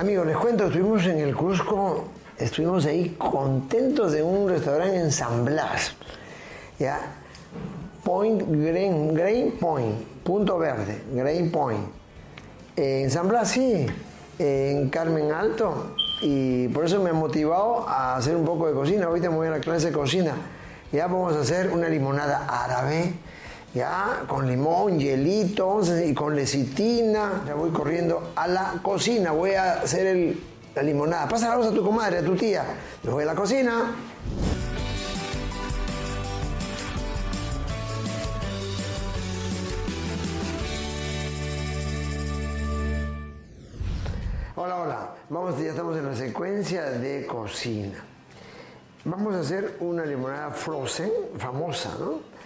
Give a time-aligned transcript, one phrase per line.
[0.00, 2.04] Amigos, les cuento, estuvimos en el Cusco,
[2.38, 5.92] estuvimos ahí contentos de un restaurante en San Blas.
[6.78, 6.98] ¿Ya?
[8.02, 11.84] Point Grain, Grain Point, punto verde, Grain Point.
[12.76, 13.84] En San Blas, sí,
[14.38, 15.94] en Carmen Alto.
[16.22, 19.04] Y por eso me ha motivado a hacer un poco de cocina.
[19.04, 20.32] Ahorita me voy a la clase de cocina.
[20.92, 23.12] Ya vamos a hacer una limonada árabe
[23.74, 27.42] ya con limón, hielito y con lecitina.
[27.46, 30.40] Ya voy corriendo a la cocina, voy a hacer el,
[30.74, 31.28] la limonada.
[31.28, 32.64] Pasa la a tu comadre, a tu tía.
[33.02, 33.92] Me voy a la cocina.
[44.56, 45.10] Hola, hola.
[45.30, 48.04] Vamos, ya estamos en la secuencia de cocina.
[49.04, 52.39] Vamos a hacer una limonada frozen, famosa, ¿no?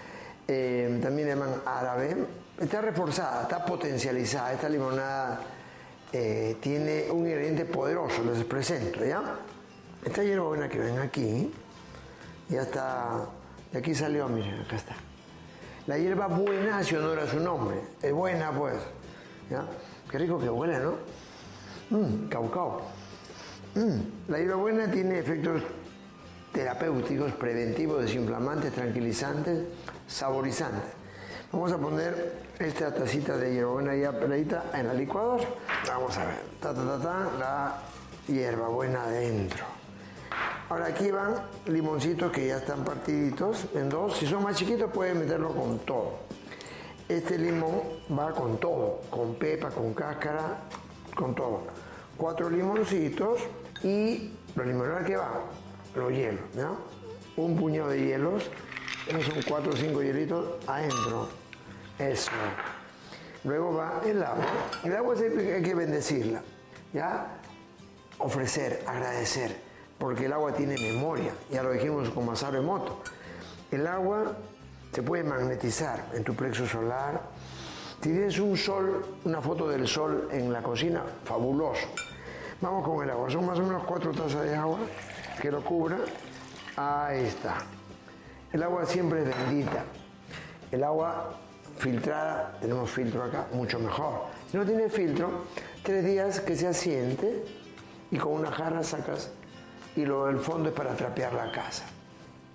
[0.46, 2.16] Eh, también llaman árabe.
[2.60, 4.52] Está reforzada, está potencializada.
[4.52, 5.40] Esta limonada
[6.12, 9.20] eh, tiene un ingrediente poderoso, les presento, ¿ya?
[10.04, 11.52] Esta hierbabuena que ven aquí,
[12.48, 13.26] ya está,
[13.72, 14.94] de aquí salió, miren, acá está.
[15.86, 18.76] La hierba buena hace honor a su nombre, es buena pues,
[19.50, 19.64] ¿ya?
[20.10, 20.94] Qué rico que huele, ¿no?
[21.90, 22.82] Mmm, caucao.
[23.74, 24.30] Mm.
[24.30, 25.62] La hierba buena tiene efectos
[26.54, 29.64] terapéuticos, preventivos, desinflamantes, tranquilizantes,
[30.06, 30.92] saborizantes.
[31.50, 35.44] Vamos a poner esta tacita de hierbabuena ya peladita en la licuadora.
[35.88, 37.82] Vamos a ver, ta, ta, ta, ta, la
[38.28, 39.64] hierbabuena adentro.
[40.68, 41.34] Ahora aquí van
[41.66, 44.16] limoncitos que ya están partiditos en dos.
[44.16, 46.20] Si son más chiquitos pueden meterlo con todo.
[47.08, 47.82] Este limón
[48.16, 50.60] va con todo, con pepa, con cáscara,
[51.14, 51.62] con todo.
[52.16, 53.40] Cuatro limoncitos
[53.82, 55.40] y lo limonada que va,
[55.94, 56.78] los hielos, ¿no?
[57.36, 58.50] Un puñado de hielos,
[59.06, 61.28] esos son cuatro o cinco hielitos adentro.
[61.98, 62.30] Eso.
[63.44, 64.44] Luego va el agua.
[64.82, 66.42] El agua hay que bendecirla,
[66.92, 67.26] ¿ya?
[68.18, 69.56] Ofrecer, agradecer,
[69.98, 73.02] porque el agua tiene memoria, ya lo dijimos con Masaru Emoto.
[73.70, 74.36] El agua
[74.92, 77.20] se puede magnetizar en tu plexo solar.
[78.00, 81.88] Tienes un sol, una foto del sol en la cocina, fabuloso.
[82.60, 84.78] Vamos con el agua, son más o menos cuatro tazas de agua
[85.40, 85.98] que lo cubra.
[86.76, 87.58] Ahí está.
[88.52, 89.84] El agua siempre es bendita.
[90.70, 91.34] El agua
[91.78, 94.26] filtrada, tenemos filtro acá, mucho mejor.
[94.50, 95.44] Si no tiene filtro,
[95.82, 97.44] tres días que se asiente
[98.10, 99.30] y con una jarra sacas
[99.96, 101.84] y lo del fondo es para trapear la casa.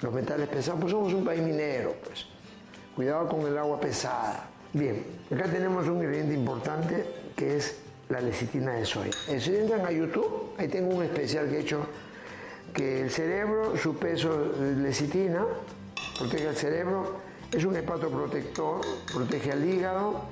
[0.01, 2.25] Los metales pesados, pues somos un país minero, pues.
[2.95, 4.47] Cuidado con el agua pesada.
[4.73, 5.03] Bien,
[5.33, 7.79] acá tenemos un ingrediente importante que es
[8.09, 9.11] la lecitina de soya.
[9.39, 11.85] Si entran a YouTube, ahí tengo un especial que he hecho
[12.73, 15.45] que el cerebro, su peso de lecitina,
[16.17, 17.17] protege al cerebro,
[17.51, 18.81] es un hepatoprotector,
[19.13, 20.25] protege al hígado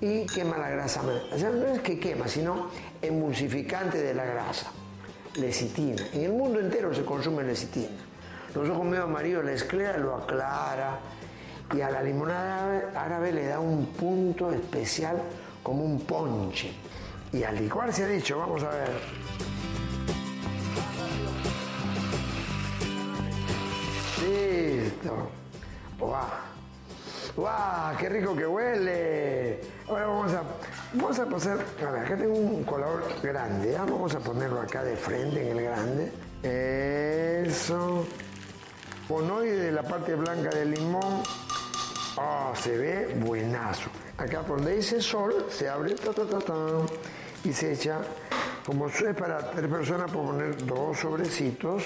[0.00, 1.02] y quema la grasa.
[1.32, 2.68] O sea, no es que quema, sino
[3.00, 4.70] emulsificante de la grasa.
[5.36, 6.02] Lecitina.
[6.12, 7.88] En el mundo entero se consume lecitina.
[8.54, 10.98] Los ojos medio amarillos, la esclera lo aclara
[11.74, 15.20] y a la limonada árabe le da un punto especial
[15.62, 16.72] como un ponche.
[17.32, 19.55] Y al licuar se ha dicho, vamos a ver.
[24.26, 25.30] Listo.
[25.98, 26.26] ¡Guau!
[27.36, 27.96] ¡Guau!
[27.96, 29.60] ¡Qué rico que huele!
[29.88, 30.42] Ahora vamos a,
[30.94, 31.58] vamos a pasar.
[31.86, 33.72] A ver, acá tengo un colador grande.
[33.72, 33.84] ¿ya?
[33.84, 36.12] Vamos a ponerlo acá de frente en el grande.
[36.42, 38.04] Eso.
[39.06, 41.22] Ponoide de la parte blanca del limón.
[42.16, 43.90] Oh, se ve buenazo.
[44.18, 46.54] Acá por donde dice sol, se abre ta, ta, ta,
[47.44, 48.00] y se echa.
[48.64, 51.84] Como es para tres personas, puedo poner dos sobrecitos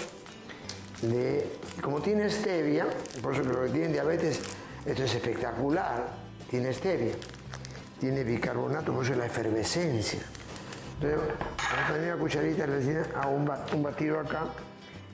[1.80, 2.86] Como tiene stevia,
[3.22, 4.40] por eso que los que tienen diabetes,
[4.84, 6.08] esto es espectacular.
[6.48, 7.14] Tiene stevia,
[7.98, 10.20] tiene bicarbonato, por eso la efervescencia.
[11.00, 14.46] Entonces, vamos una cucharita de resina a un batido acá.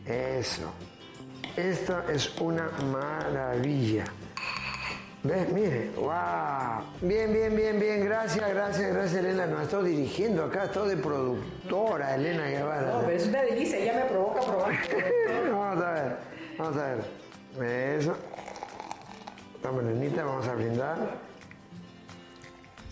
[0.05, 0.73] Eso.
[1.57, 4.05] Esta es una maravilla.
[5.27, 5.49] ¿Ves?
[5.53, 6.85] Mire, wow.
[7.01, 8.05] Bien, bien, bien, bien.
[8.05, 9.47] Gracias, gracias, gracias, Elena.
[9.47, 12.93] Nos ha estado dirigiendo acá, estado de productora, Elena Guevara.
[12.93, 14.73] No, pero es una delicia, ya me provoca probar.
[15.51, 16.17] vamos a ver,
[16.59, 16.95] vamos a
[17.57, 17.99] ver.
[17.99, 18.15] Eso.
[19.63, 20.97] Toma, Elenita, vamos a brindar.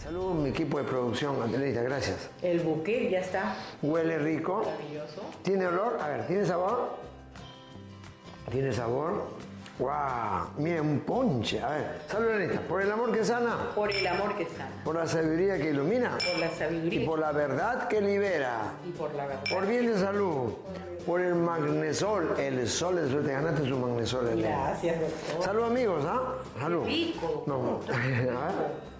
[0.03, 2.31] Saludos, mi equipo de producción, Angelita, gracias.
[2.43, 4.65] El buque ya está Huele rico.
[4.65, 5.23] maravilloso.
[5.43, 5.99] ¿Tiene olor?
[6.01, 6.91] A ver, ¿tiene sabor?
[8.51, 9.29] ¿Tiene sabor?
[9.79, 10.51] ¡Wow!
[10.59, 11.61] Mira, un ponche.
[11.61, 12.59] A ver, salud.
[12.69, 16.11] Por el amor que sana, Por el amor que sana, por la sabiduría que ilumina
[16.17, 18.57] por la y sabiduría por la verdad que libera.
[18.87, 19.43] y por la verdad.
[19.51, 20.53] Por bien de salud,
[21.05, 24.31] por el magnesol, el sol de suerte, ganaste su magnesol.
[24.37, 25.45] Gracias, doctor.
[25.45, 26.23] Salud amigos, ¿ah?
[26.61, 26.85] Salud.
[26.87, 27.43] rico.
[27.47, 28.94] No, a ver.